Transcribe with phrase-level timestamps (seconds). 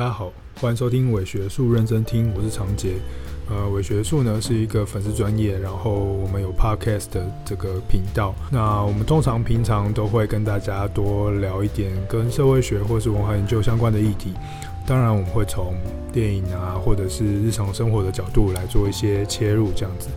[0.00, 2.94] 大家好，欢迎收听伪学术认真听，我是长杰。
[3.50, 8.34] 呃，伪学术呢是一个粉丝专业，然后我们有 podcast 的这个频道。
[8.50, 14.32] 那我们通常平常都会跟大家多聊一点跟社会学或是文化研究相关的议题。
[14.86, 15.74] 当然，我们会从
[16.10, 20.08] 电影啊，或者是日常生活的角度来做一些切入，这样子。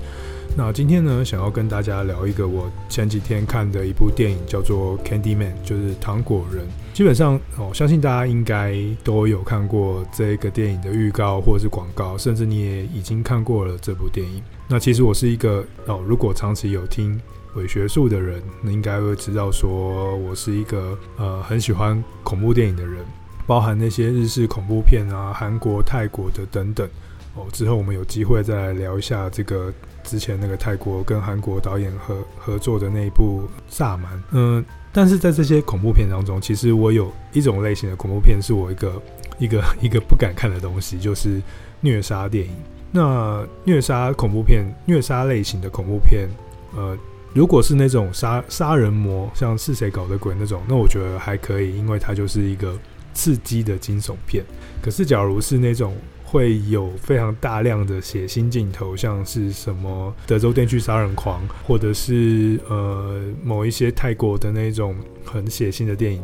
[0.55, 6.64] 那今天呢，想要跟大家聊一个我前几天看的一部电影，叫做《Candyman》，就是糖果人。
[6.93, 14.43] 基本上，哦，相信大家应该都有看过这个电影的预告或者是广告，甚至你也已经看过了这部电影。
[14.68, 17.20] 那其实我是一个哦，如果长期有听
[17.56, 23.04] 伪学术的人，那应该会知道说我是一个呃很喜欢恐怖电影的人，
[23.47, 26.87] 包含那些日式恐怖片啊、韩国、泰国的等等。
[27.36, 29.73] 哦，之后我们有机会再来聊一下这个。
[30.04, 39.02] 之前那个泰国跟韩国导演合合作的那一部《萨满》，嗯，但是在这些恐怖片当中，其实我有一种类型的恐怖片是我一个
[39.39, 41.42] 一个一个不敢看的东西，就是
[41.80, 42.52] 虐杀电影。
[42.92, 46.28] 那虐杀恐怖片、虐杀类型的恐怖片，
[46.76, 46.98] 呃，
[47.34, 52.78] 如果是那种杀杀人魔，像是谁搞的鬼那种，那我觉得还可以，因为它就是一个
[53.14, 54.44] 刺激的惊悚片。
[54.81, 55.95] 可是假如是那种
[56.34, 66.20] 会有非常大量的血腥镜头，像是什么德州电锯杀人狂，或者是呃某一些泰国的那种很血腥的电影，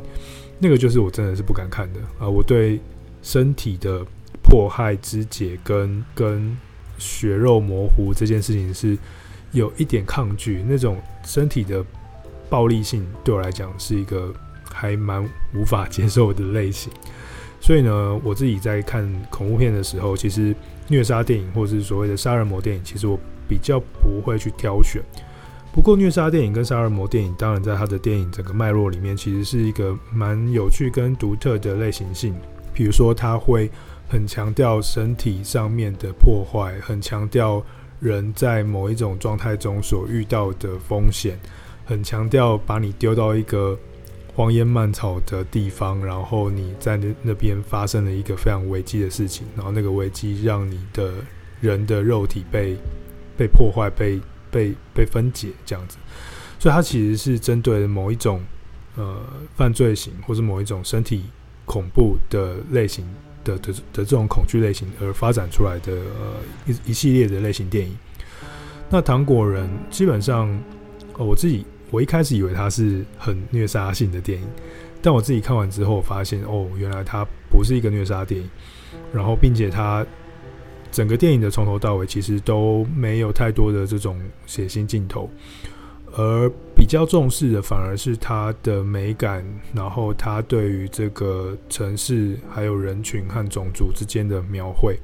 [0.58, 2.28] 那个就是我真的是不敢看的啊！
[2.28, 2.80] 我对
[3.22, 4.04] 身体的
[4.42, 6.58] 迫害、肢解跟跟
[6.98, 8.98] 血肉模糊这件事情是
[9.52, 11.86] 有一点抗拒，那种身体的
[12.50, 14.34] 暴力性对我来讲是一个
[14.74, 16.92] 还蛮无法接受的类型。
[17.62, 20.56] 所以呢，我自己在看恐怖片的时候，其实
[20.88, 25.02] 虐杀电影或是所谓的杀人魔电影，其实我比较不会去挑选。
[25.72, 32.34] 不过，虐杀电影跟杀人魔电影，当然在它的电影整个脉络里面，其实是一个蛮有趣跟独特的类型性。
[32.74, 33.70] 比如说，它会
[34.08, 37.64] 很强调身体上面的破坏，很强调
[38.00, 41.38] 人在某一种状态中所遇到的风险，
[41.86, 43.78] 很强调把你丢到一个。
[44.40, 51.16] 荒烟蔓草的地方，然后你在那那边发生了一个非常危机的事情，然后那个危机让你的
[51.60, 52.78] 人的肉体被
[53.38, 54.18] 被破坏、被
[54.50, 55.98] 被被分解这样子，
[56.58, 58.42] 所以它其实是针对某一种
[58.96, 59.18] 呃
[59.58, 61.26] 犯罪型或是某一种身体
[61.66, 63.06] 恐怖的类型
[63.44, 66.36] 的的的这种恐惧类型而发展出来的呃
[66.66, 67.94] 一一系列的类型电影。
[68.90, 70.48] 那糖果人基本上，
[71.18, 71.66] 呃，我自己。
[71.92, 74.48] 我一开始以为它是很虐杀性的电影，
[75.02, 78.50] 但我自己看完之后发现，哦，原来它不是一个虐杀电影。
[79.14, 80.06] 然后，并且它
[80.92, 85.30] 整个电影的从头到尾其实都没有太多的这种血腥镜头，
[86.16, 94.96] 而比较重视的反而是它的美感，然后它对于这个城市还有人群和种族之间的描绘。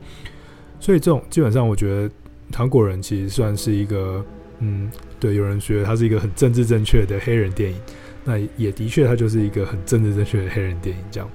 [0.80, 2.10] 所以，这种基本上我觉得
[2.52, 4.24] 《糖果人》其实算是一个。
[4.60, 4.90] 嗯，
[5.34, 7.78] 有人觉得它是一个很政治正确的黑人电影，
[8.24, 11.04] 那也的确，它就是一个很政治正确的黑人电影。
[11.12, 11.30] 这样，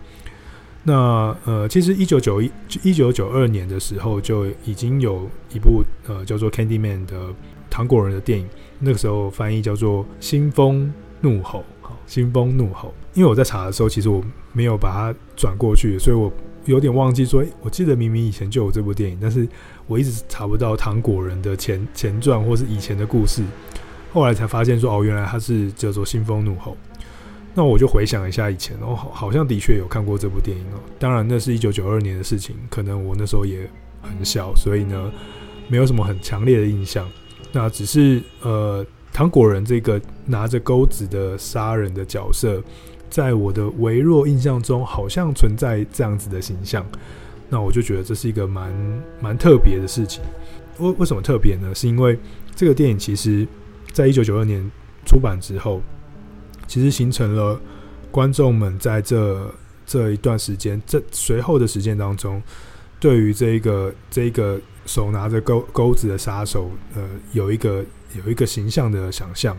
[0.85, 2.51] 那呃，其实一九九一
[2.83, 7.35] 一九九二年的时候就已经有一部呃叫做《Candyman》的
[7.69, 8.47] 糖果人的电影，
[8.79, 11.61] 那个时候翻译叫做《腥风怒吼》。
[11.81, 16.33] 好，《腥风怒吼》，因为我在查的时候，其实我没有把它转过去，所以我。
[16.67, 19.49] 有点忘记说，我记得明明以前就有这部电影，但是
[19.87, 23.43] 我一直查不到糖果人的前前传或是以前的故事，
[24.13, 26.73] 后来才发现说，哦，原来它是叫做《新风怒吼》。
[27.55, 30.79] 那我就回想一下以前，哦，好像的确有看过这部电影哦。
[30.99, 33.69] 当然，那是一九九二年的事情，可能我那时候也
[34.03, 35.11] 很小，所以呢，
[35.67, 37.09] 没有什么很强烈的印象。
[37.53, 42.63] 那只是呃，糖果人这个拿着钩子的杀人的角色。
[43.11, 46.87] 在我的微弱印象中，好像存在这样子的形象，
[47.49, 48.73] 那我就觉得这是一个蛮
[49.21, 50.23] 蛮特别的事情。
[50.79, 51.75] 为为什么特别呢？
[51.75, 52.17] 是因为
[52.55, 53.47] 这个电影其实
[53.93, 54.65] 在一九九二年
[55.05, 55.83] 出版之后，
[56.69, 57.61] 其实形成了
[58.11, 59.53] 观众们在这
[59.85, 62.41] 这一段时间、这随后的时间当中，
[63.01, 67.03] 对于这一个这一个手拿着钩钩子的杀手，呃，
[67.33, 67.85] 有一个
[68.25, 69.57] 有一个形象的想象。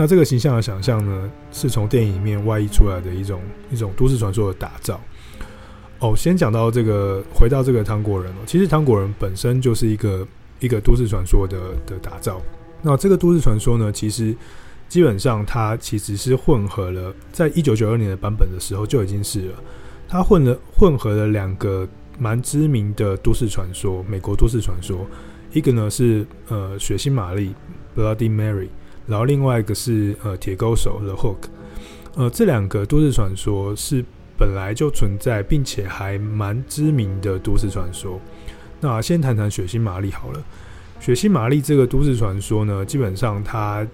[0.00, 5.00] 那这个形象的想象呢，是从电影里面外溢出来的一种一种都市传说的打造。
[5.98, 10.24] 哦，先讲到这个，回到这个糖果人哦，其实糖果人本身就是一个
[10.60, 12.40] 一个都市传说的的打造。
[12.80, 14.32] 那这个都市传说呢，其实
[14.88, 19.54] 基本上它其实是混合了，在一九九二年的版本的时候就已经是了，
[20.06, 21.84] 它混了混合了两个
[22.20, 25.04] 蛮知名的都市传说，美国都市传说，
[25.52, 27.52] 一个呢是呃血腥玛丽
[27.96, 28.68] （Bloody Mary）。
[29.08, 31.48] 然后另外一个是呃铁钩手 The Hook，
[32.14, 34.04] 呃这两个都市传说是
[34.38, 38.20] 本来就存在并且还蛮知名的都市传说。
[38.80, 40.40] 那先谈谈血腥玛丽好了。
[41.00, 43.86] 血腥玛丽这个都市传说呢，基本上它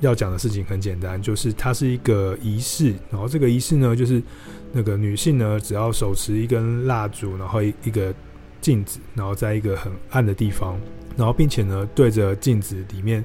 [0.00, 4.22] 要讲的事情很简单，就是它是一个仪式，然后这个仪式呢，就是
[4.72, 8.14] 那个女性呢，只要手持一根蜡烛，然后一一个
[8.60, 10.78] 镜子，然后在一个很暗的地方，
[11.16, 13.24] 然后并且呢，对着镜子里面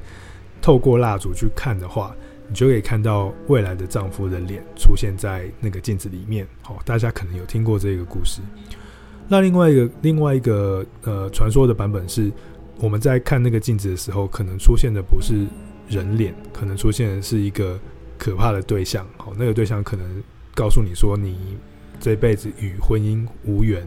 [0.65, 2.15] 透过蜡烛去看的话，
[2.47, 6.47] 你就可以看到未来的丈夫的脸出现在那个镜子里面。
[6.63, 8.41] 好，大家可能有听过这个故事。
[9.27, 12.31] 那另外一个另外一个呃传说的版本是，
[12.79, 15.45] 我们在看那个镜子的时候，可能出现的不是
[15.87, 17.79] 人脸，可能出现的是一个
[18.17, 19.05] 可怕的对象。
[19.17, 20.23] 好，那个对象可能
[20.55, 21.59] 告诉你说，你
[21.99, 23.85] 这辈子与婚姻无缘。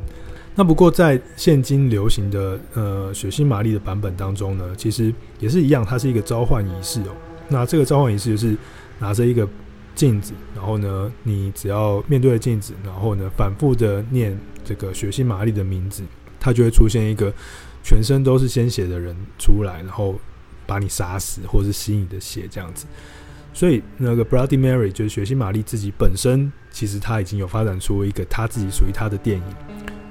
[0.58, 7.14] 那不过在现今流行的呃血腥玛丽的版本当中呢，其实也是一样，它是一个召唤仪式哦。
[7.46, 8.56] 那这个召唤仪式就是
[8.98, 9.48] 拿着一个
[9.94, 16.02] 镜子，然后呢，你只要面对镜子，然后呢，反复的念这个血腥玛丽的名字，
[16.40, 17.32] 它就会出现一个
[17.84, 20.18] 全身都是鲜血的人出来，然后
[20.66, 22.84] 把你杀死，或是吸你的血这样子。
[23.54, 29.44] 所以那个 Bloody Mary 就是血腥玛丽自己本身，其实他已经有发展出一个他自己属于他的电影。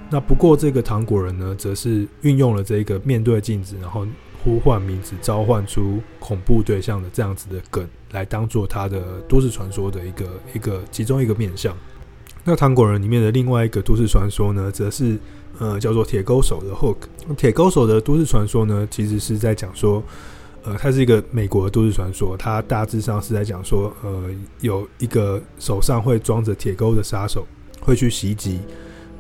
[0.10, 4.08] 那不过这个糖果人呢，则是运用了这个面对镜子，然后
[4.44, 11.76] 呼唤名字，召唤出恐怖对象的这样子的梗，来当做他的都市传说的一个一个其中一个面向。
[12.46, 15.20] 那糖果人里面的另外一个都市传说呢，则是
[15.60, 17.36] 呃叫做铁钩手的 Hook。
[17.36, 20.02] 铁钩手的都市传说呢，其实是在讲说，
[20.64, 24.30] 呃，它是一个美国的都市传说，它大致上是在讲说，呃，
[24.62, 27.46] 有一个手上会装着铁钩的杀手
[27.82, 28.62] 会去袭击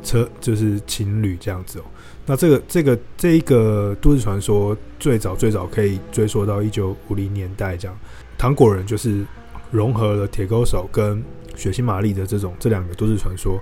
[0.03, 1.83] 车，就是情侣这样子哦。
[2.25, 7.97] 那这个这个这一个都市传说最早最早可以追溯到一九五零年代，这样
[8.37, 9.25] 糖果人就是
[9.71, 11.23] 融合了铁钩手跟
[11.55, 13.59] 血腥玛丽的这种这两个都市传说，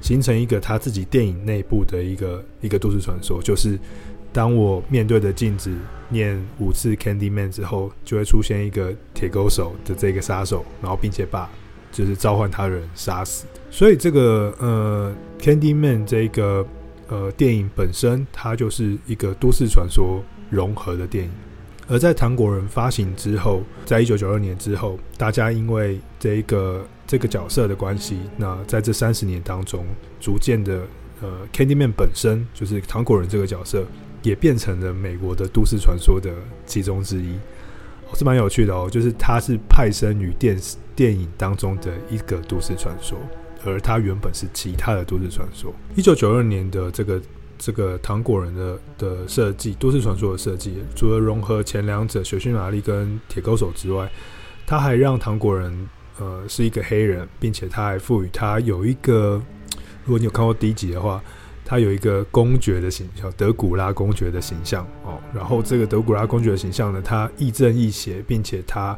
[0.00, 3.78] 形成一个他自己电影内部的一个一个都市传说，就是
[4.32, 5.72] 当我面对着镜子
[6.08, 11.48] 念五次 Candyman 之后，就会出现一个铁钩手的这个杀手，然后并且把
[11.90, 13.46] 就是召唤他人杀死。
[13.70, 16.66] 所以这个呃 Candyman 这个
[17.08, 21.30] 呃电影本身，它就是一个都市传说融合的电影。
[21.90, 29.86] 而在糖果人发行之后，在一九九二年之后，大家因为这一个这个角色的关系，那在这三十年当中，
[30.20, 30.82] 逐渐的，
[31.22, 33.86] 呃，Candyman 本身就是糖果人这个角色，
[34.22, 36.30] 也变成了美国的都市传说的
[36.66, 37.38] 其中之一，
[38.14, 38.86] 是蛮有趣的哦。
[38.90, 43.18] 就是它是派生于电视电影当中的一个都市传说，
[43.64, 45.74] 而它原本是其他的都市传说。
[45.96, 47.20] 一九九二年的这个。
[47.60, 54.08] 这个糖果人的的设计，都市传说的设计，除了融合前两者血腥玛丽跟铁钩手之外，
[54.64, 55.88] 他还让糖果人
[56.20, 59.42] 呃是一个黑人，并且他还赋予他有一个，
[60.04, 61.20] 如果你有看过第一集的话，
[61.64, 65.18] 他有一个公爵的形象，德古拉公爵的形象哦。
[65.34, 68.96] 然后这个德古拉公爵的形象呢，他亦正亦邪，并且他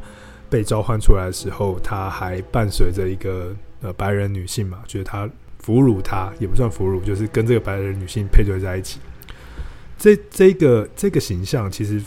[0.51, 5.29] 被召唤出来的时候，他还伴随着一个呃白人女性嘛，觉得他。
[5.63, 8.99] 俘虏他也不算俘虏，就是跟这个白人女性配对在一起。
[9.95, 12.01] 这这个这个形象其实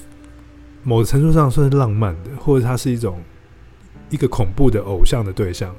[0.82, 3.22] 某程度上算是浪漫的，或者它是一种
[4.10, 5.72] 一个恐怖的偶像的对象。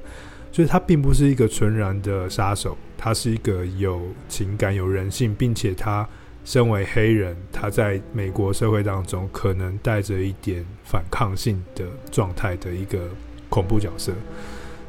[0.53, 6.07] 所以他并不是一个纯然的杀手，他是一个有情感、有人性，并且他
[6.45, 13.09] 身为黑人，他在美国社会当中可能带着一点反抗性的状态的一个
[13.49, 14.13] 恐怖角色。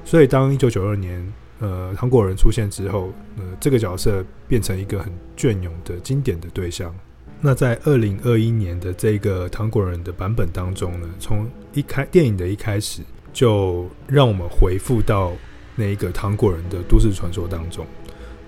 [0.07, 1.31] 所以当一九九二年。
[1.59, 6.95] 呃，糖果人出现之后，呃，这个角色变成一个很隽永的经典的对象。
[7.41, 13.01] 那在二零二一年的这个糖果人的版本当中呢，从一开电影的一开始，
[13.33, 15.33] 就让我们回复到
[15.75, 17.87] 那一个糖果人的都市传说当中。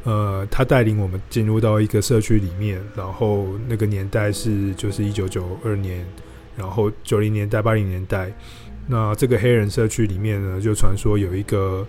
[0.04, 6.06] 呃，他带领我们进入到一个社区里面，然后那个年代是就是一九九二年，
[6.54, 8.30] 然后九零年代、八零年代。
[8.88, 11.86] 那这个黑人社区里面呢，就传说有一个。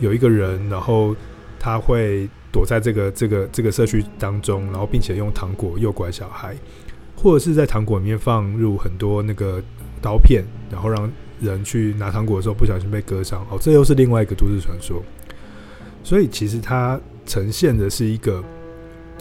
[0.00, 1.14] 有一个人，然后
[1.60, 6.56] 他会躲在这个这个这个社区当中，然后并且用糖果诱拐小孩，
[7.14, 9.62] 或者是在糖果里面放入很多那个
[10.00, 10.42] 刀片，
[10.72, 11.08] 然后让
[11.40, 13.46] 人去拿糖果的时候不小心被割伤。
[13.48, 15.00] 哦，这又是另外一个都市传说。
[16.02, 18.42] 所以其实它呈现的是一个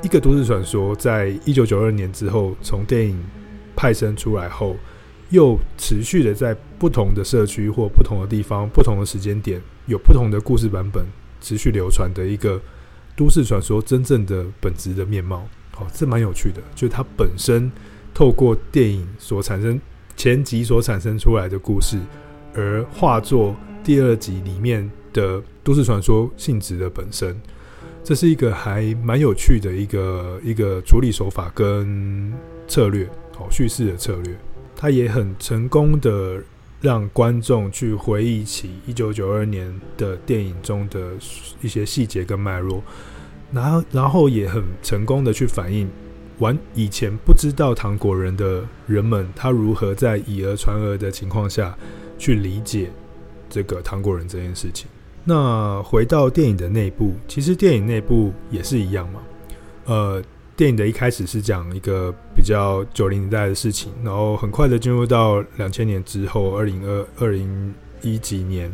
[0.02, 3.24] 一个都市传说，在一九九二年之后从电影
[3.76, 4.76] 派生出来后，
[5.32, 9.62] 又持续的在不同的社区或不同的地方、不同的时间点。
[9.88, 11.04] 有不同的故事版本
[11.42, 12.62] 持续流传的一个
[13.16, 16.62] 都市传说，真正的本质的面貌，好，这蛮有趣的。
[16.76, 17.70] 就是它本身
[18.14, 19.80] 透过电影所产生
[20.16, 22.00] 前集所产生出来的故事，
[22.54, 27.36] 而化作第二集里面的都市传说性质的本身。
[28.04, 32.32] 这是一个还蛮有趣的一个一个处理手法跟
[32.68, 33.06] 策略，
[33.38, 34.36] 哦，叙事的策略，
[34.82, 36.42] 他也很成功的
[36.82, 41.12] 让观众去回忆起一九九二年的电影中的
[41.62, 42.82] 一些细节跟脉络，
[43.52, 45.88] 然后然后也很成功的去反映
[46.40, 51.78] 完以前不知道糖果人的人们，他如何在以讹传讹的情况下
[52.18, 52.90] 去理解
[53.52, 54.88] 这个糖果人这件事情。
[55.24, 59.22] 那回到电影的内部，其实电影内部也是一样嘛。
[59.86, 60.24] 呃，
[60.62, 68.72] 电影的一开始是讲一个比较九零年代的事情，然后很快的进入到两千年之后，二零二二零一几年，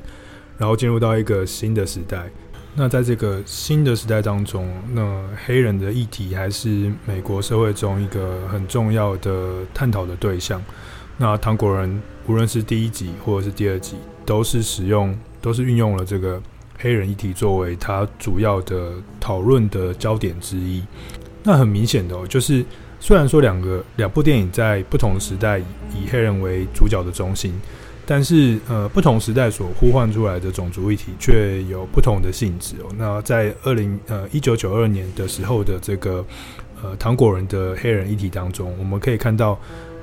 [0.57, 2.29] 然后进入到一个新的时代。
[2.75, 10.61] 那在这个新的时代当中，那黑人的议题还是美国社会中一个很重要的探讨的对象。
[11.15, 15.17] 那糖果人无论是第一集或者是第二集，都是使用。
[15.39, 16.41] 都是运用了这个
[16.79, 20.83] 黑人议题作为他主要的讨论的焦点之一。
[21.47, 22.63] 那很明显的哦，就是
[22.99, 27.53] 虽然说两个两部电影在不同时代以黑人为主角的中心，
[28.05, 32.91] 但是呃，不同时代所呼唤出来的种族议题却有不同的性质哦。
[32.97, 36.25] 那在二零呃一九九二年的时候的这个
[36.83, 39.57] 呃糖果人的黑人议题当中，我们可以看到。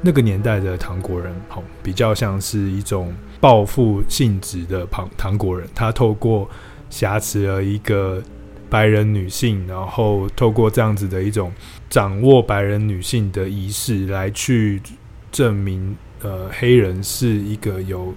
[0.07, 3.11] 那个年代的糖果人，吼，比较像是一种
[3.41, 5.67] 报复性质的糖糖果人。
[5.75, 6.47] 他透过
[6.91, 8.23] 挟持了一个
[8.75, 11.53] 白人女性，然后透过这样子的一种
[11.89, 14.83] 掌握白人女性的仪式，来去
[15.31, 18.13] 证明，呃，黑人是一个有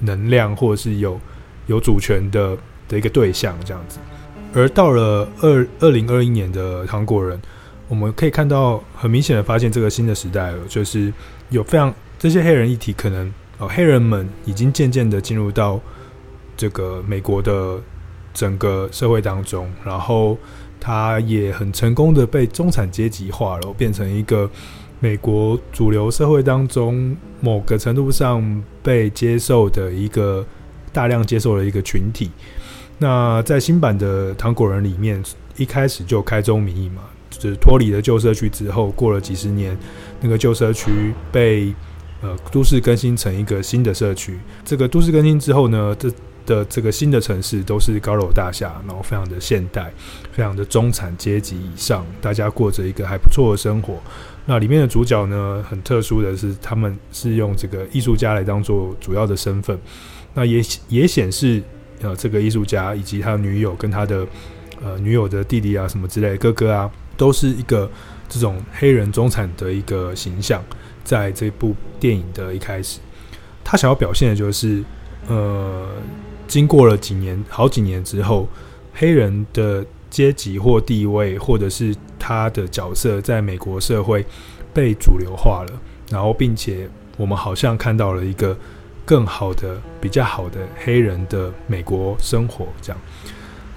[0.00, 1.20] 能量或是有
[1.68, 2.58] 有主权的
[2.88, 4.00] 的一个对象，这样子。
[4.52, 7.40] 而到了二二零二一年的韩国人。
[7.90, 11.12] 我们可以看到，很明显的发现，这个新的时代了，就是
[11.48, 13.26] 有非常这些黑人议题，可能
[13.58, 15.80] 哦，黑人们已经渐渐的进入到
[16.56, 17.80] 这个美国的
[18.32, 20.36] 整个社会当中，然后
[20.78, 24.50] 他也很成功的被中产阶级化了，变成一个
[24.98, 30.46] 美国主流社会当中某个程度上被接受的一个
[30.92, 32.30] 大量接受的一个群体。
[32.98, 35.22] 那在新版的糖果人里面，
[35.56, 37.02] 一开始就开宗明义嘛。
[37.30, 39.74] 就是脱离了旧社区之后，过了几十年，
[40.20, 41.72] 那个旧社区被
[42.20, 44.36] 呃都市更新成一个新的社区。
[44.64, 46.10] 这个都市更新之后呢，这
[46.50, 49.92] 的这个新的城市都是高楼大厦，然后非常的现代，
[50.32, 53.94] 非常的中产阶级以上，大家过着一个还不错的生活。
[54.46, 59.78] 那里面的主角呢，很特殊的是，他们是用这个艺术家来当做主要的身份。
[60.34, 61.62] 那也也显示
[62.00, 64.26] 呃，这个艺术家以及他女友跟他的
[64.82, 66.90] 呃女友的弟弟啊，什么之类的哥哥啊。
[67.16, 67.90] 都是一个
[68.30, 70.64] 这种黑人中产的一个形象，
[71.04, 72.98] 在这部电影的一开始，
[73.62, 74.82] 他想要表现的就是，
[75.28, 75.86] 呃，
[76.50, 78.48] 经过了几年、好几年之后，
[78.92, 84.26] 黑人的阶级或地位，或者是他的角色，在美国社会
[84.74, 85.80] 被主流化了，
[86.10, 88.56] 然后，并且我们好像看到了一个
[89.04, 93.00] 更好的、比较好的黑人的美国生活这样，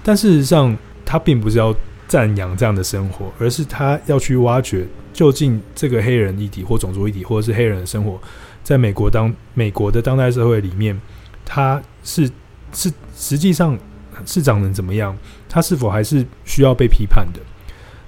[0.02, 1.72] 但事实上，他并不是要。
[2.06, 8.20] 赞扬这样的生活，而是他要去挖掘究竟这个黑人议题或种族议题，或者是黑人的生活，
[8.62, 11.00] 在美国当美国的当代社会里面，
[11.46, 12.30] 他是
[12.74, 13.78] 是实际上
[14.26, 15.16] 市长能怎么样？
[15.48, 17.40] 他是否还是需要被批判的？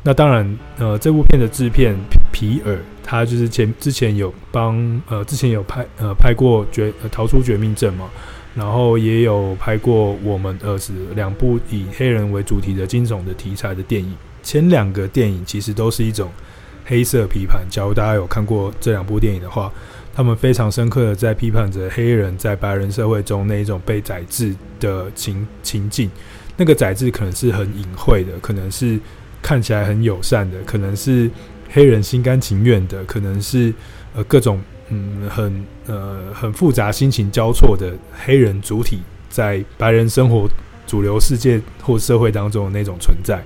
[0.03, 1.97] 那当然，呃，这部片的制片
[2.33, 8.11] 皮尔，他就是前之前有帮呃之前有拍呃拍过绝逃出绝命镇嘛。
[8.55, 16.33] 然后也有拍过《我们儿子》两部以黑人为主题的惊悚的题材的电影，前两个电影其实都是一种
[16.87, 17.67] 黑色批判。
[17.69, 19.71] 假如大家有看过这两部电影的话，
[20.17, 26.11] 他们非常深刻的在批判着黑人在白人社会中那一种被宰制的情情境。
[26.57, 28.99] 那个宰制可能是很隐晦的，可能是
[29.43, 31.31] 看起来很友善的，可能是
[31.71, 33.73] 黑人心甘情愿的，可能是
[34.15, 34.59] 呃各种。
[34.89, 37.93] 嗯，很呃很复杂、心情交错的
[38.25, 40.49] 黑人主体，在白人生活
[40.87, 43.43] 主流世界或社会当中的那种存在，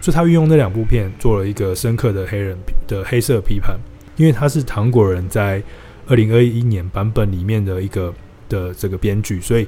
[0.00, 3.78] 所以他运用那两部片做了一个深刻的黑人的黑色批判，
[4.18, 5.62] 因为他是糖果人在
[6.06, 8.12] 二零二一年版本里面的一个
[8.48, 9.66] 的这个编剧，所以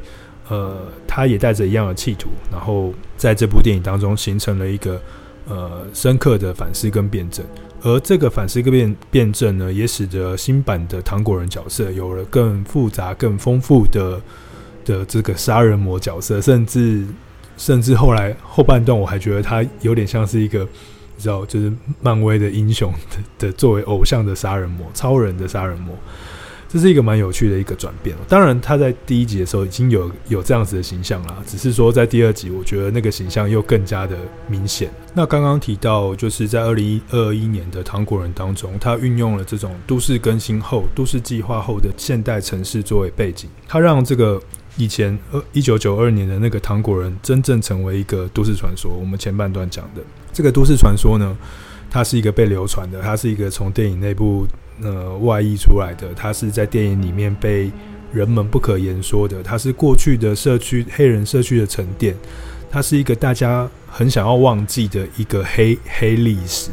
[0.48, 5.00] 呃他也带着一样的企图，然后在这部电影当中形成了一个
[5.48, 7.42] 呃深刻的反思跟辩证。
[7.82, 14.20] 而这个反思跟辩辩证呢，也使得新版的糖果人角色有了更复杂、更丰富的
[14.84, 17.06] 的这个杀人魔角色，甚至
[17.56, 20.68] 甚至后来后半段，我还觉得他有点像是一个，
[21.20, 25.94] 知道，就是漫威的英雄的的作为偶像的杀人魔、超人的杀人魔。
[26.72, 28.16] 这是一个蛮有趣的一个转变。
[28.28, 34.88] 当然，他在第一集的时候已经有有这样子的形象了，只是说在第二集，我觉得那个形象又更加的明显。
[35.12, 44.40] 那刚刚提到，就是在二零二一年的《糖果人》当中，他运用了这种都市更新后、都市计划后的现代城市作为背景，他让这个
[44.82, 48.90] 以前呃一九九二年的那个糖果人真正成为一个都市传说。
[48.92, 51.36] 我们前半段讲的这个都市传说呢，
[51.90, 54.46] 它是一个被流传的，它是一个从电影内部。
[54.82, 57.70] 呃，外溢出来的，它是在电影里面被
[58.14, 62.16] 人们不可言说的，它是过去的社区黑人社区的沉淀，
[62.70, 66.70] 它是一个大家很想要忘记的一个黑黑历史。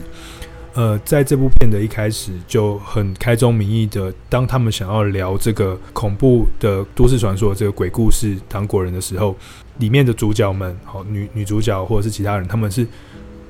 [0.77, 9.36] 呃，在这部片的一开始就很开宗明义的，当他们想要聊这个恐怖的都市传说、这个鬼故事糖果人的时候，
[9.79, 12.88] 里面的主角们，好女女主角或者是其他人，他们是。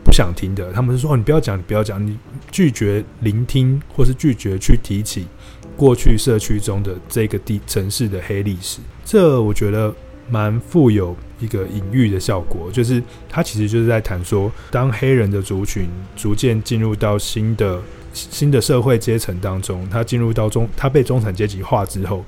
[0.05, 2.17] 不想听的，他们是说：“哦，你不要讲，你不要讲，你
[2.49, 5.27] 拒绝聆听，或是拒绝去提起
[5.75, 9.93] 过去社区中的这个地城市的黑历史。”这我觉得
[10.29, 17.81] 蛮富有一个隐喻的效果，就是他其实就是在谈说，当黑人的族群逐渐进入到新的
[18.13, 22.23] 新的社会阶层当中，他进入到中，他被中产阶级化之后。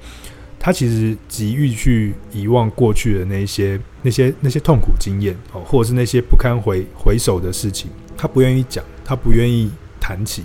[0.62, 10.44] 他其实急于去遗忘过去的那些、那些、那些痛苦经验哦，或者是那些不堪回回首的事情，他不愿意讲，他不愿意谈起，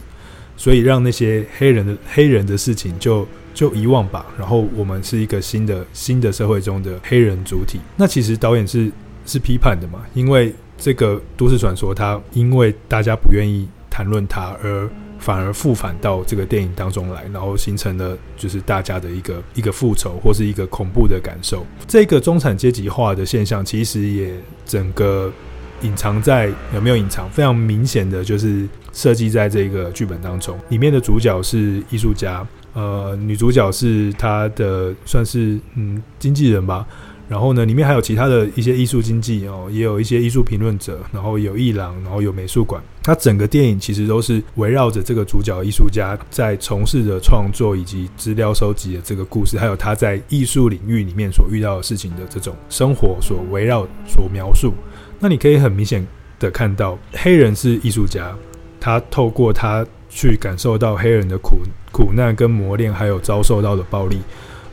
[0.56, 4.26] 所以让那些黑人的黑人的事情就就遗忘吧。
[4.38, 7.80] 然后我们是一个新的新的社会中的黑人主体。
[7.96, 8.90] 那其实导演是
[9.24, 14.90] 是批判的嘛，因为这个都市传说，他因为大家不愿意谈论它而。
[15.20, 21.64] 反而复返到这个电影当中来，然后形成了就是大家的一个一个复仇或是一个恐怖的感受。
[21.88, 24.34] 这个中产阶级化的现象，其实也
[24.66, 25.32] 整个
[25.80, 27.26] 隐藏在有没有隐藏？
[27.30, 30.58] 非常明显的就是设计在这个剧本当中。
[30.68, 36.86] 里面的主角是艺术家，呃，女主角是她的算是嗯经纪人吧。
[37.26, 42.82] 然后呢，里面还有其他的一些艺术经纪哦，也有一些艺术评论者，然后有艺廊，然后有美术馆。
[43.02, 54.74] 它整个电影其实都是围绕着这个主角艺术家在从事的创作以及资料收集的这个故事，还有他在艺术领域里面所遇到的事情的这种生活所围绕所描述。
[55.18, 56.06] 那你可以很明显
[56.38, 58.36] 的看到，黑人是艺术家，
[58.78, 61.58] 他透过他去感受到黑人的苦
[61.90, 64.20] 苦难跟磨练，还有遭受到的暴力，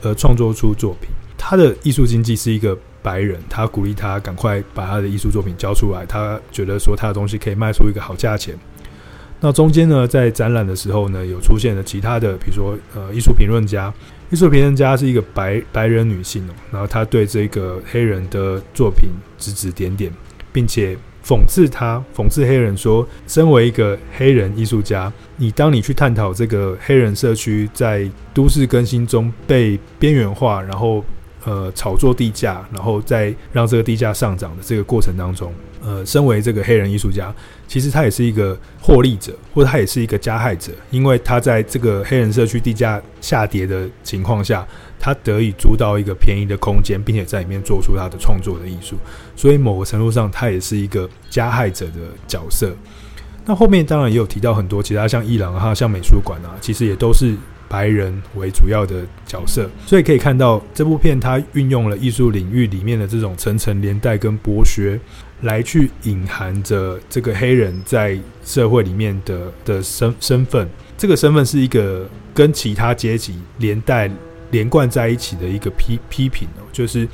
[0.04, 1.10] 而创作出作品。
[1.36, 8.56] 他的艺术经纪是一个白人，他鼓励他赶快把他的艺术作品交出来，他觉得说他的东西可以卖出一个好价钱。
[9.40, 13.92] 那中间呢，在展览的时候呢，有出现了其他的，比如说呃，艺术评论家，
[14.30, 20.14] 艺术评论家是一个白白人女性，然后他对这个黑人的作品指指点点，
[20.54, 20.96] 并且
[21.26, 31.04] 讽刺他，讽刺黑人说，身为一个黑人艺术家，你当你去探讨这个黑人社区在都市更新中被边缘化，然后。
[31.44, 35.52] 呃，炒作地价，然后再让这个地价上涨的这个过程当中，
[35.84, 37.34] 呃，身为这个黑人艺术家，
[37.68, 44.64] 其实他也是一个获利者，或者他也是一个加害者，因为他在这个黑人社区地价下跌的情况下，
[45.02, 48.96] 他得以租到一个便宜的空间，并且在里面做出他的创作的艺术，
[49.36, 52.72] 所以某个程度上，他也是一个加害者的角色。
[53.46, 57.36] 那后面当然也有提到很多其他像伊朗啊，像美术馆啊，其实也都是。
[57.72, 65.00] 白人为主要的角色，所以可以看到这部片它运用了艺术领域里面的这种层层连带跟剥削，
[65.44, 70.70] 来去隐含着这个黑人在社会里面的的身身份。
[70.98, 74.12] 这个身份是一个跟其他阶级连带
[74.52, 77.08] 连贯在一起的一个批批评哦，就是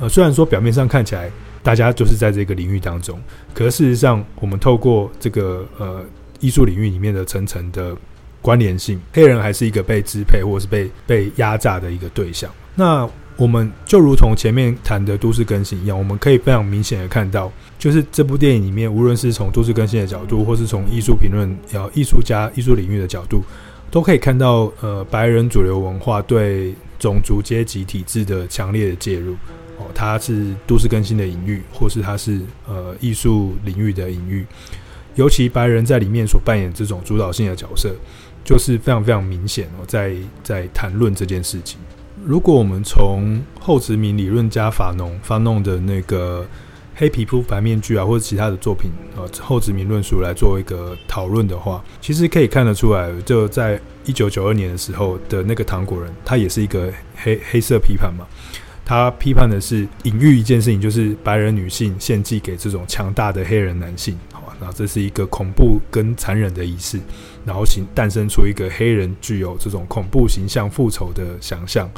[0.00, 1.30] 呃，虽然说表面上看起来
[1.62, 3.20] 大家就是在这个领域当中，
[3.54, 6.04] 可是事实上我们透过这个呃
[6.40, 7.96] 艺术领域里面的层层的。
[8.40, 12.48] 关联性，黑人还是一个被支配或是被被压榨的一个对象。
[12.76, 23.42] 那我们就如同前面谈的都市更新一样，我们可以非常明显的看到，就是这部电影里面，无论是从都市更新的角度，或是从艺术评论、呃艺术家、艺术领域的角度，
[23.90, 29.34] 都可以看到，呃，白人主流文化对种族阶级体制的强烈的介入。
[29.78, 34.46] 哦，它是都市更新的隐喻，或是它是呃艺术领域的隐喻。
[35.14, 37.94] 尤其白人在里面所扮演这种主导性的角色。
[38.44, 41.78] 就是非常非常明显哦，在在谈论这件事情。
[42.24, 46.46] 如果我们从后殖民理论家法农发弄的那个
[46.98, 58.26] 黑皮肤白面具啊，或者其他的作品呃后殖民论述来做一个讨论的话，其实可以看得出来，就在一九九二年的时候的那个糖果人，他也是一个黑黑色批判嘛。
[58.84, 64.18] 他批判的是隐喻一件事情，就是白人女性献祭给这种强大的黑人男性。
[64.32, 64.56] 好吧？
[64.58, 66.98] 那这是一个恐怖跟残忍的仪式，
[67.44, 71.88] 然后形诞生出一个黑人具有这种恐怖形象、复仇的想象。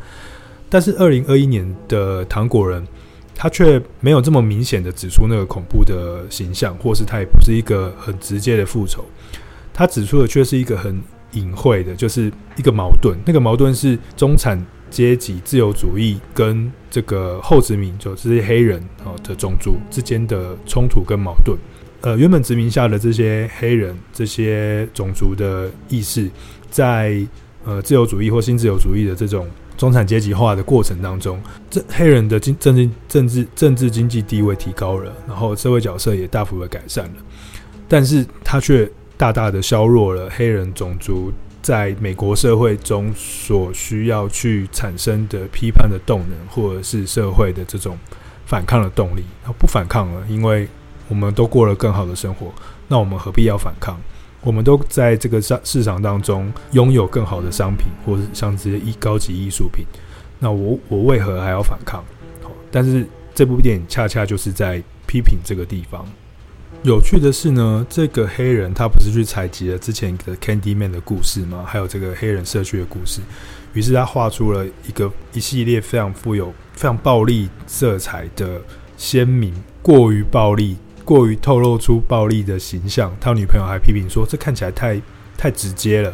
[0.69, 2.85] 但是二零二一年的糖果人，
[3.43, 9.03] 他却没有这么明显的指出那个恐怖的形象，或是他也不是一个很直接的复仇，
[9.73, 13.17] 他指出的却是一个很隐晦的，就是一个矛盾。
[13.25, 21.57] 那个矛盾是中产阶级自由主义跟这个后殖民就这些黑人哦的种族之间的冲突跟矛盾。
[22.03, 26.31] 呃，原本殖民下的这些黑人这些种族的意识，
[26.71, 27.27] 在
[27.65, 29.49] 呃自由主义或新自由主义的这种
[29.81, 31.41] 中产阶级化的过程当中，
[31.71, 37.13] 这黑人的经政治政治政治经济地位提高了，然后社会角色也大幅的改善了，
[37.89, 41.33] 但是他却大大的削弱了黑人种族。
[41.63, 47.99] 在美国社会中所需要去产生的批判的动能，或者是社会的这种
[48.45, 49.23] 反抗的动力，
[49.59, 50.69] 不反抗了，因为
[51.09, 52.53] 我们都过了更好的生活，
[52.89, 53.99] 那我们何必要反抗？
[54.43, 59.85] 我们都在这个市市场当中拥有更好的商品，或者像这些艺高级艺术品，
[60.39, 62.03] 那我我为何还要反抗？
[62.43, 66.07] 好但是这部电影恰恰就是在批评这个地方。
[66.83, 71.63] 有趣的是呢，这个黑人他不是去采集了之前的 Candyman 的故事吗？
[71.67, 73.21] 还有这个黑人社区的故事，
[73.75, 78.63] 于是他画出了一个一系列非常富有、非常暴力色彩的
[78.97, 83.15] 鲜明、过于暴力、过于透露出暴力的形象。
[83.21, 85.01] 他女朋友还批评说，这看起来太
[85.37, 86.13] 太直接了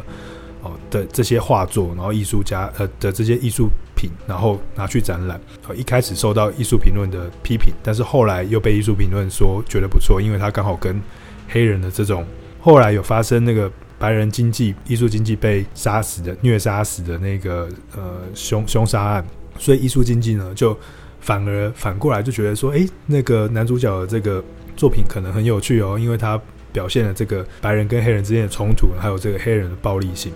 [0.62, 3.68] 哦的这些画作，然后艺术家呃的这些艺术。
[3.98, 5.40] 品，然后拿去展览。
[5.74, 11.00] 一开始受到艺术评论的批评，但是后来又被艺术评论说觉得不错，因为他刚好跟
[11.48, 12.22] 黑人的这种
[12.60, 19.24] 后来有发生那个白人经济艺术经济被杀死的虐杀死的那个呃凶凶杀案，
[19.58, 20.76] 所以艺术经济呢就
[21.20, 24.42] 反而反过来就觉得说，诶，那个男主角的这个
[24.76, 26.40] 作品可能很有趣哦，因为他
[26.72, 30.32] 表现了这个白人跟黑人之间的冲突，还有这个黑人的暴力性。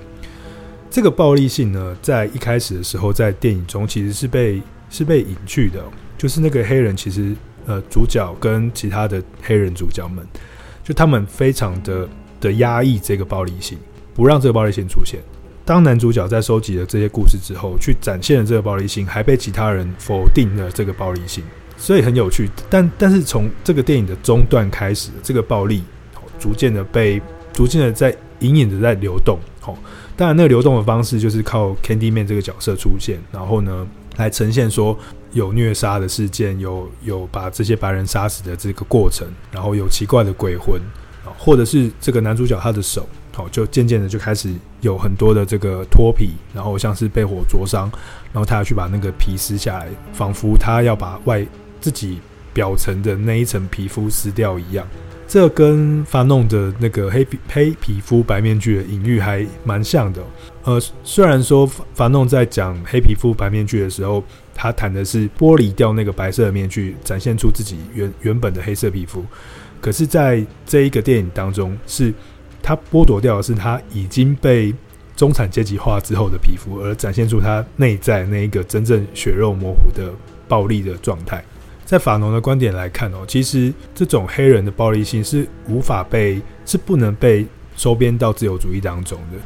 [0.90, 5.80] 这个暴力性呢，在一开始的时候，在电影中其实是被是被隐去的，
[6.18, 7.32] 就是那个黑人其实
[7.66, 10.26] 呃主角跟其他的黑人主角们，
[10.82, 12.08] 就他们非常的
[12.40, 13.78] 的压抑这个暴力性，
[14.14, 15.20] 不让这个暴力性出现。
[15.64, 21.44] 当男主角在收集了这些故事之后，去展现了这个暴力性，还被其他人否定了这个暴力性，
[21.76, 22.50] 所以很有趣。
[22.68, 25.82] 但但是从这个电影的中段开始，这个暴力
[26.38, 27.20] 逐渐的被
[27.52, 29.76] 逐渐的在隐隐的在流动，哦。
[30.16, 34.98] 当然，那个流动的方式就是靠 Candyman 这个角色出现，然后呢，来呈现说
[35.32, 40.80] 有虐杀的事件，有有把这些白人杀死的这个过程，然后有奇怪的鬼魂，
[41.38, 43.08] 或者是这个男主角他的手，
[43.48, 47.90] 就渐渐的就开始有很多的这个脱皮，然后像是被火灼伤，
[48.32, 51.46] 然后他要去把那个皮撕下来，仿佛他要把外
[51.80, 52.18] 自己
[52.52, 54.86] 表层的那一层皮肤撕掉一样。
[55.26, 60.20] 这跟法弄的那个黑皮黑皮肤白面具的隐喻还蛮像的。
[60.64, 69.24] 呃，虽然说法弄在讲黑皮肤白面具的时候，他谈的是剥离掉那个白色的面具，展现出自己原原本的黑色皮肤。
[69.80, 72.12] 可是，在这一个电影当中，是
[72.62, 74.74] 他剥夺掉的是他已经被
[75.16, 80.10] 中产阶级化之后的皮肤，而展现出他内在那一个真正血肉模糊的
[80.48, 81.44] 暴力的状态。
[81.84, 87.44] 在法农的观点来看哦，其实这种黑人的暴力性是无法被，是不能被
[87.76, 89.38] 收编到自由主义当中的。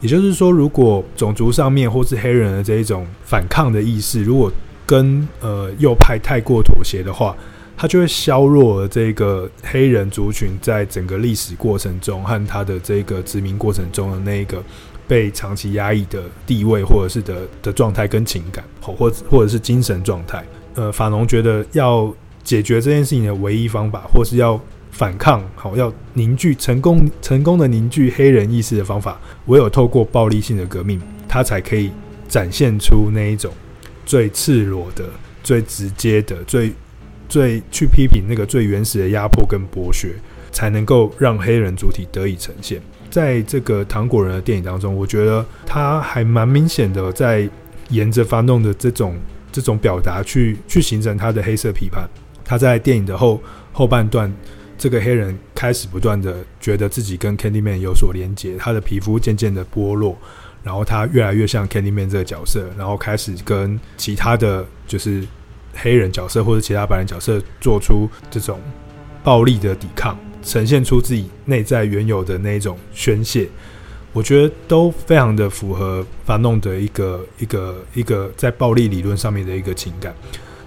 [0.00, 4.50] 也就是说，如果种族上面或是黑人的这一种反抗的意识，如果
[4.86, 7.36] 跟呃右派太过妥协的话，
[7.80, 14.60] 它就会削弱了这个黑人族群在整个历史过程中和他的这个殖民过程中的那一个
[15.06, 20.44] 被长期压抑的地位，或者是的的状态跟情感，或或或者是精神状态。
[20.74, 22.12] 呃，法农觉得要
[22.42, 24.60] 解决这件事情的唯一方法，或是要
[24.90, 31.92] 反抗，好，要凝聚成功成功的凝聚黑人意识的方法，唯有透过暴力性的革命，他才可以
[32.28, 33.52] 展现出那一种
[34.04, 35.04] 最赤裸的、
[35.44, 36.72] 最直接的、最
[37.28, 40.14] 最去批评那个最原始的压迫跟剥削，
[40.50, 42.80] 才能够让黑人主体得以呈现。
[43.10, 47.48] 在这个糖果人的电影当中，我觉得他还蛮明显的在
[47.90, 49.14] 沿着法农的这种。
[49.50, 52.06] 这种表达去去形成他的黑色批判。
[52.44, 54.30] 他在电影的后后半段，
[54.76, 60.16] 这个黑人开始不断的觉得自己跟 Candyman 有所连接，他的皮肤渐渐的剥落，
[60.62, 65.26] 然后他越来越像 Candyman 这个角色，然后开始跟其他的就是
[65.74, 68.60] 黑人角色或者其他白人角色做出这种
[69.22, 73.48] 暴力的抵抗，呈现出自己内在原有的那种宣泄。
[74.12, 80.14] 我觉得都非常的符合法弄的一个一个一个在暴力理论上面的一个情感，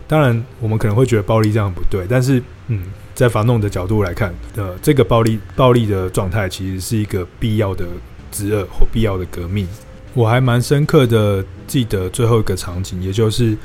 [0.08, 2.84] 当然，我们可能会觉得暴力这样不对，但是，嗯，
[3.16, 7.86] 在法弄的角度来看，呃，这个暴力暴力的状态其实是一个必要的
[8.32, 9.68] 之恶或必要的革命。
[10.14, 13.58] 我还蛮深刻的记得最后一个场景，也就是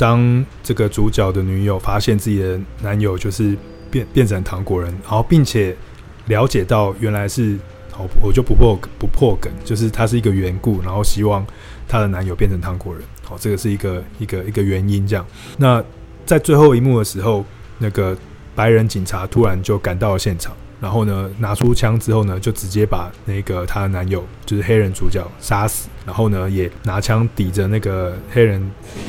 [0.00, 3.54] 当这个主角的女友发现自己的男友就是
[3.90, 5.76] 变变成糖果人，然后并且
[6.24, 7.58] 了解到原来是，
[7.92, 11.46] 好，我就不破不破梗，就是他是一个缘故，然后希望
[11.86, 15.26] 她的男友变成糖果人，好，这个是一个一个一个原因这样。
[15.58, 15.84] 那
[16.24, 17.44] 在最后一幕的时候，
[17.76, 18.16] 那个
[18.54, 20.56] 白人警察突然就赶到了现场。
[20.80, 25.88] 然后呢，拿出枪之后呢，就直接把那个她的男友，就是黑人主角杀死。
[26.06, 28.60] 然后呢，也拿枪抵着那个黑人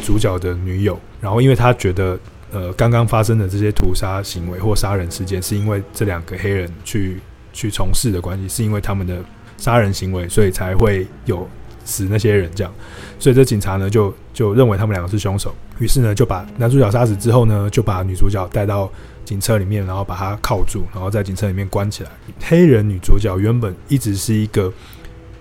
[0.04, 1.00] 主角的女友。
[1.22, 2.20] 然后，因为他觉得，
[2.52, 7.20] 呃，刚刚发生的这些屠杀行为或杀人事件，是因为这两个黑人去
[7.54, 9.24] 去从事的关系，是因为他们的
[9.58, 11.48] 杀人行为，所以才会有
[11.86, 12.74] 死那些人这样。
[13.20, 15.54] 所以这警察呢，就就认为他们两个是凶手。
[15.80, 18.92] 于是呢，就把男主角杀死之后呢，就把女主角带到。
[19.24, 22.10] 警车里面，然后把她铐住，然后在警车里面关起来。
[22.42, 24.74] 黑人女主角原本一直是一个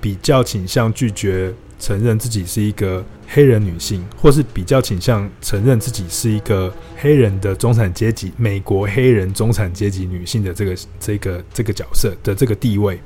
[0.00, 13.00] 比较倾向拒绝承认自己是一个黑人女性，或是比较倾向承认自己是一个黑人的中产阶级、美国黑人中产阶级女性的这个这个这个角色的这个地位。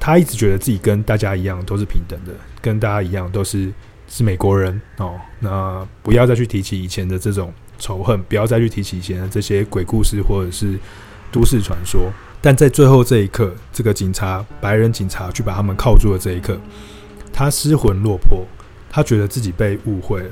[0.00, 2.32] 她一直觉得自己跟大家一样都是平等的，
[2.64, 3.70] 跟大家一样都是
[4.08, 5.20] 是美国人哦。
[5.38, 7.52] 那不要再去提起以前的这种。
[7.76, 10.78] 仇恨，不要再去提起以前的这些鬼故事或者是
[11.32, 12.08] 都市传说。
[12.40, 16.56] 但在最后这一刻，这个警察，白人警察去把他们铐住的这一刻，
[17.32, 18.46] 他失魂落魄，
[18.88, 20.30] 他觉得自己被误会了。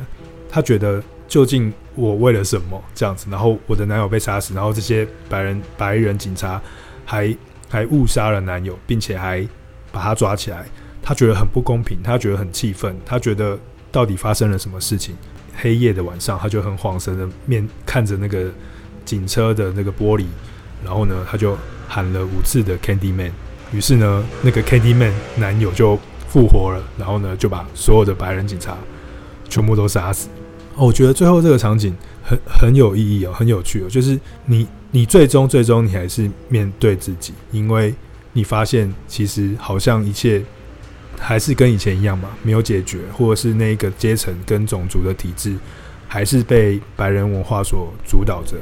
[0.49, 3.27] 他觉得究竟我为了什么这样子？
[3.29, 6.63] 然后我的男友被杀死，然后这些白人白人警察
[7.05, 7.37] 还
[7.69, 9.47] 还误杀了男友，并且还
[9.91, 10.65] 把他抓起来。
[11.03, 13.59] 他觉得很不公平，他觉得很气愤，他觉得
[13.91, 15.17] 到底发生了什么事情？
[15.55, 18.47] 黑夜的晚上，他就很恍神的面看着那个
[19.05, 20.25] 警车的那个玻璃，
[20.83, 23.33] 然后呢，他就喊了五次的 Candyman。
[23.73, 28.77] 于是呢，那个 Candyman 男友就复活了，然后呢，就把所有的白人警察
[29.49, 30.29] 全部都杀死。
[30.77, 33.89] 哦，我觉得最后这个场景很很有意义哦，很有趣哦。
[33.91, 37.95] 就是你你最终最终你还是面对自己，因为
[38.33, 40.43] 你发现其实好像一切。
[41.19, 45.57] 还是跟以前一样嘛，没有解决，或者是那个阶层跟种族的体制，
[46.09, 48.57] 还是被白人文化所主导着。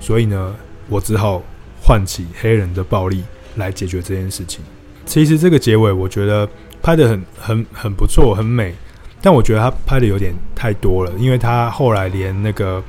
[0.00, 0.54] 所以呢，
[0.88, 1.42] 我只好
[1.82, 3.22] 唤起黑人的暴力
[3.56, 4.64] 来解决这件事情。
[5.04, 6.48] 其实这个结尾我觉得
[6.80, 8.74] 拍得很很很不错，很美。
[9.20, 12.82] 但我觉得他拍的有点太多了，因为他后来连那个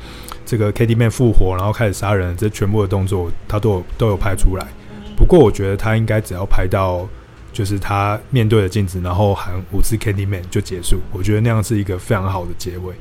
[0.46, 4.66] 这个 Candyman 复活，然后开始杀人，这全部的动作他都有都有拍出来。
[5.18, 7.08] 不过我觉得他应该只要拍到。
[7.52, 11.00] 就是他面对着镜子，然后喊五次 Candyman 就结束。
[11.12, 12.94] 我觉得那样是一个非常好的结尾，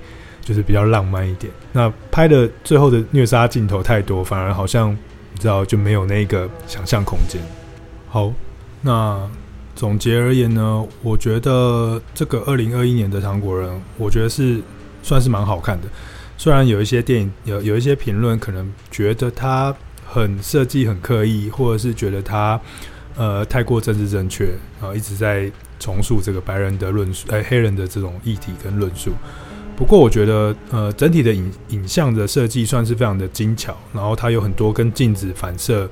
[0.43, 1.53] 就是比较浪漫一点。
[1.73, 7.41] 那拍的最后的虐杀镜头太多，反而好像你知道就没有那个想象空间。
[8.09, 8.33] 好，
[8.81, 9.29] 那
[9.77, 14.61] 总结而言呢，我觉得这个二零二一年的糖果人，我觉得是
[15.03, 15.87] 算是蛮好看的。
[16.37, 19.75] 虽然有一些电影有有一些评论可能觉得它
[20.07, 22.59] 很设计很刻意，或者是觉得它。
[23.19, 24.45] 呃，太过政治正确，
[24.81, 25.51] 然后一直在
[25.81, 29.11] 重塑这个白人的论述，呃，黑人的这种议题跟论述。
[29.77, 35.89] 不过，我觉得，呃，整体的影影像的设计算是非常的精巧，然后它有很多跟镜子反射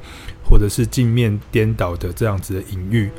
[0.49, 3.11] 或者是镜面颠倒的这样子的隐喻。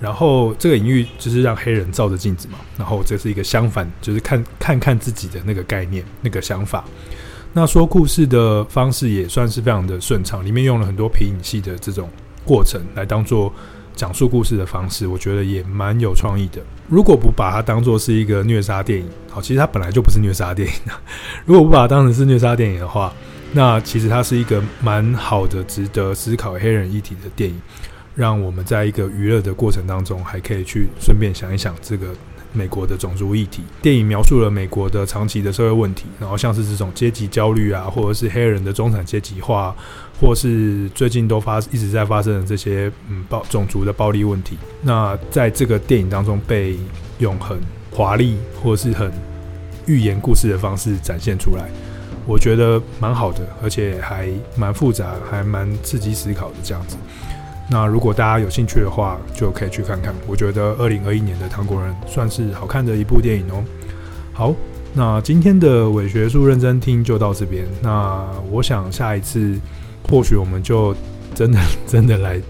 [0.00, 6.84] 然后，这个隐喻就是让黑人照着镜子嘛，然后这是一个相反，就是看看看自己的那个概念、那个想法。
[7.52, 12.08] 那说故事的方式也算是非常的顺畅，里面用了很多皮影戏的这种。
[12.46, 13.52] 过程来当做
[13.94, 16.62] 讲述故事的方式，我觉得也蛮有创意的。
[16.88, 20.74] 如果不把它当做是一个虐杀电影，好，其实它本来就不是虐杀电影。
[21.44, 23.12] 如果不把它当成是虐杀电影的话，
[23.52, 27.60] 那其实它是一个蛮好的、值得思考黑人议题的电影，
[28.14, 32.06] 让我们在一个娱乐的过程当中，还可以去顺便想一想这个。
[32.52, 39.76] 美国的种族议题电影描述了美国的长期的社会问题，然后像是这种阶级焦虑啊，或者是黑人的中产阶级化，
[40.20, 46.76] 或是最近都发一直在发生的这些嗯暴种族的暴力问题，那在这个电影当中被
[47.18, 47.58] 用很
[47.90, 49.12] 华丽或是很
[49.86, 51.64] 寓言故事的方式展现出来，
[52.26, 56.96] 我觉得蛮好的，而且还蛮复杂，还蛮刺激思考的这样子。
[57.68, 60.14] 那如果大家有兴趣的话，就可以去看看。
[60.26, 63.64] 我觉得二零二一年的《糖果人》算是好看的一部电影哦。
[64.32, 64.54] 好，
[64.94, 67.66] 那今天的伪学术认真听就到这边。
[67.82, 69.58] 那我想下一次
[70.08, 70.94] 或许我们就
[71.34, 72.40] 真的 真的来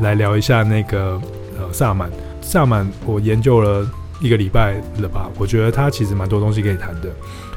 [0.00, 1.20] 来聊一下那个
[1.58, 2.10] 呃萨满。
[2.40, 3.84] 萨满我研究了
[4.20, 7.08] 一个礼拜了吧，我觉得他其实蛮多东西可以谈的。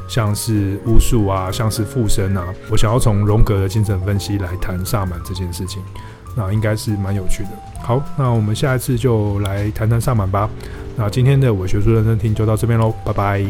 [0.08, 2.44] 像是巫术啊，像是附身啊。
[2.72, 5.80] 我想要从荣格的精神分析来谈萨满这件事情，
[6.36, 7.50] 那应该是蛮有趣的。
[7.84, 10.50] 好，那我们下一次就来谈谈萨满吧。
[10.96, 13.46] 那今天的伪学术认真听就到这边喽，拜拜。